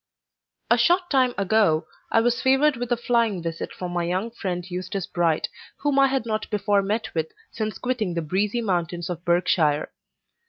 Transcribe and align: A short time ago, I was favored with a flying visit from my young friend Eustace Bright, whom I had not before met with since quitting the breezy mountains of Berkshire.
A 0.71 0.79
short 0.79 1.11
time 1.11 1.35
ago, 1.37 1.85
I 2.11 2.21
was 2.21 2.41
favored 2.41 2.75
with 2.75 2.91
a 2.91 2.97
flying 2.97 3.39
visit 3.43 3.71
from 3.71 3.91
my 3.91 4.03
young 4.03 4.31
friend 4.31 4.65
Eustace 4.67 5.05
Bright, 5.05 5.47
whom 5.77 5.99
I 5.99 6.07
had 6.07 6.25
not 6.25 6.49
before 6.49 6.81
met 6.81 7.13
with 7.13 7.31
since 7.51 7.77
quitting 7.77 8.15
the 8.15 8.23
breezy 8.23 8.61
mountains 8.63 9.11
of 9.11 9.23
Berkshire. 9.23 9.91